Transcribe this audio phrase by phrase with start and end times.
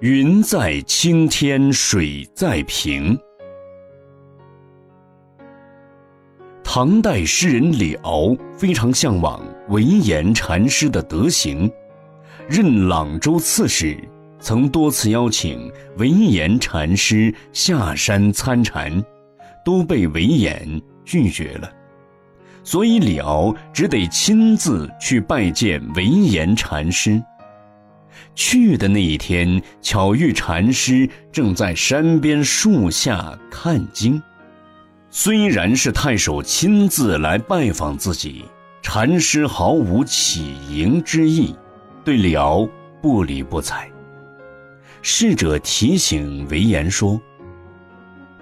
[0.00, 3.18] 云在青天，水在平。
[6.62, 11.68] 唐代诗人李敖非常向往唯严禅师的德行，
[12.48, 13.98] 任朗州刺史，
[14.38, 19.04] 曾多次邀请唯严禅师下山参禅，
[19.64, 21.68] 都被唯严拒绝了，
[22.62, 27.20] 所以李敖只得亲自去拜见唯严禅师。
[28.34, 34.22] 去的那一天，巧遇禅师正在山边树下看经。
[35.10, 38.44] 虽然是太守亲自来拜访自己，
[38.82, 41.54] 禅师毫无起迎之意，
[42.04, 42.68] 对李敖
[43.00, 43.90] 不理不睬。
[45.00, 47.20] 侍者提醒韦严说：“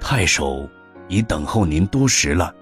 [0.00, 0.68] 太守
[1.08, 2.54] 已等候您多时了。”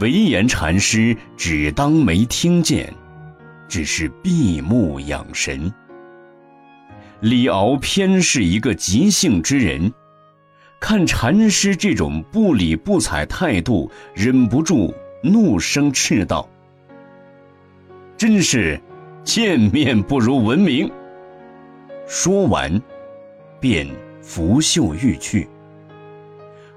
[0.00, 2.92] 韦严禅师只当没听见。
[3.68, 5.72] 只是闭目养神。
[7.20, 9.92] 李敖偏是一个急性之人，
[10.80, 16.48] 看禅师这种不理不睬态度，忍不住怒声斥道
[18.16, 18.80] ：“真是
[19.24, 20.90] 见面不如闻名！”
[22.06, 22.80] 说完，
[23.60, 23.86] 便
[24.22, 25.48] 拂袖欲去。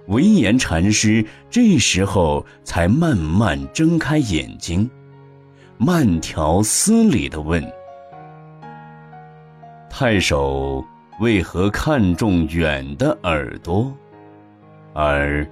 [0.07, 4.89] 唯严禅师这时候才慢慢睁开眼睛。
[5.83, 7.59] 慢条斯理地问
[9.89, 10.85] ：“太守
[11.19, 13.91] 为何看重远的耳朵，
[14.93, 15.43] 而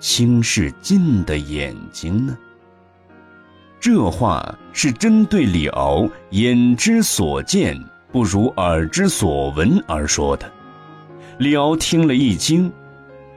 [0.00, 2.36] 轻视近的眼睛呢？”
[3.78, 10.52] 这话是针对李敖眼之所见不如耳之所闻而说的。
[11.38, 12.68] 李敖听了一惊，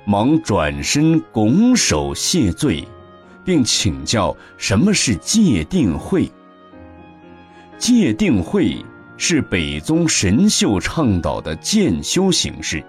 [0.05, 2.83] 忙转身拱手谢罪。
[3.43, 6.29] 并请教什么是戒定慧。
[7.77, 8.77] 戒定慧
[9.17, 12.83] 是北宗神秀倡导的渐修形式，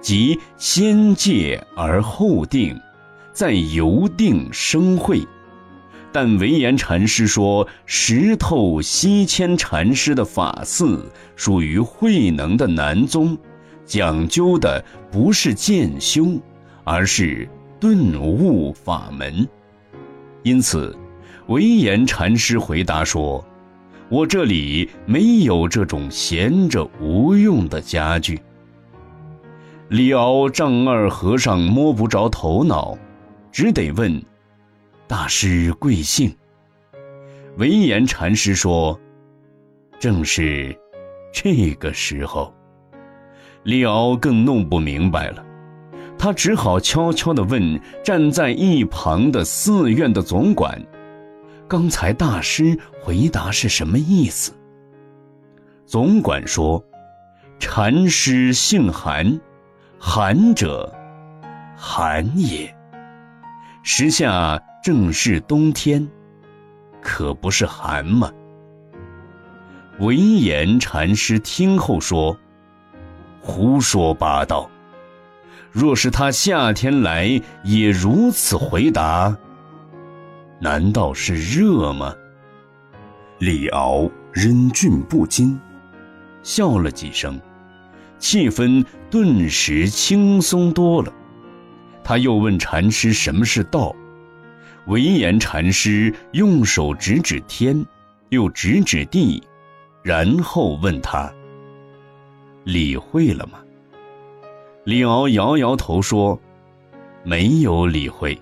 [0.00, 2.76] 即先戒而后定，
[3.32, 5.20] 再由定生慧。
[6.10, 13.38] 但唯严禅师说，石头西迁禅师的法寺属于慧能的南宗，
[13.86, 16.38] 讲究的不是渐修，
[16.84, 17.48] 而是。
[17.82, 19.44] 顿悟法门，
[20.44, 20.96] 因此，
[21.48, 23.44] 唯严禅师回答说
[24.08, 28.40] ：“我这里没有这种闲着无用的家具。”
[29.90, 32.96] 李敖丈二和尚摸不着头脑，
[33.50, 34.22] 只得问
[35.08, 36.32] ：“大师贵姓？”
[37.58, 38.96] 唯严禅师说
[39.98, 40.72] ：“正是
[41.32, 42.54] 这个时候。”
[43.64, 45.44] 李敖更弄不明白了。
[46.22, 50.80] 他只好悄悄地问站在一旁的寺院的总管
[51.66, 54.52] ：“刚才大师回答是什么意思？”
[55.84, 56.80] 总管说
[57.58, 59.40] ：“禅师姓韩，
[59.98, 60.94] 寒者，
[61.76, 62.72] 寒也。
[63.82, 66.08] 时下正是冬天，
[67.00, 68.30] 可不是寒吗？”
[69.98, 72.38] 闻言禅师听后说
[73.42, 74.70] ：“胡说八道。”
[75.72, 79.34] 若是他夏天来也如此回答，
[80.60, 82.14] 难道是热吗？
[83.38, 85.58] 李敖忍俊不禁，
[86.42, 87.40] 笑了几声，
[88.18, 91.10] 气氛顿时轻松多了。
[92.04, 93.96] 他又问禅师什么是道，
[94.88, 97.82] 唯言禅师用手指指天，
[98.28, 99.42] 又指指地，
[100.02, 101.32] 然后问他：
[102.64, 103.61] 理会了吗？
[104.84, 106.40] 李敖摇摇头说
[107.22, 108.36] ：“没有理会。”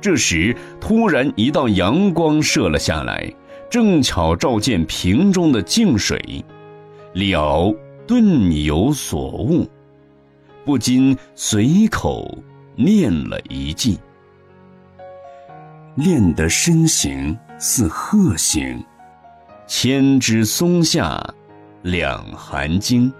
[0.00, 3.32] 这时，突然一道阳光射了下来，
[3.70, 6.44] 正巧照见瓶中的净水。
[7.12, 7.72] 李敖
[8.06, 9.68] 顿有所悟，
[10.64, 12.36] 不禁随口
[12.74, 13.98] 念了一记
[15.94, 18.84] ：“练得身形似鹤形，
[19.66, 21.22] 千枝松下
[21.82, 23.12] 两寒经。”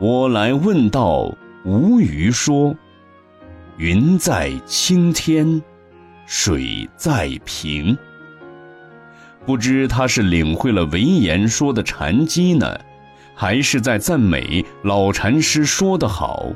[0.00, 1.30] 我来问道，
[1.62, 2.74] 无余说。
[3.76, 5.62] 云在青天，
[6.24, 7.98] 水在平。
[9.44, 12.80] 不知他是领会了文言说的禅机呢，
[13.34, 16.46] 还是在赞美老禅师说得好，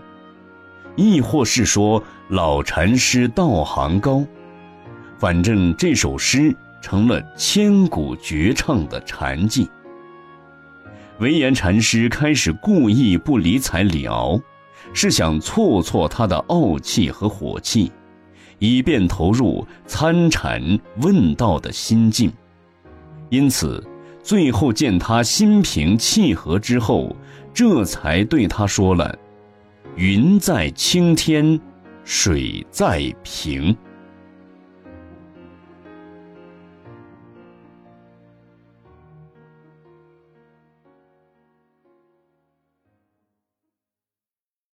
[0.96, 4.24] 亦或是说老禅师道行高？
[5.18, 9.68] 反正这首诗成了千古绝唱的禅偈。
[11.20, 14.40] 唯严禅师开始故意不理睬李敖，
[14.92, 17.92] 是想挫挫他的傲气和火气，
[18.58, 22.32] 以便投入参禅问道的心境。
[23.30, 23.82] 因此，
[24.22, 27.14] 最后见他心平气和之后，
[27.52, 29.16] 这才对他说了
[29.94, 31.58] ：“云在青天，
[32.02, 33.74] 水在平。”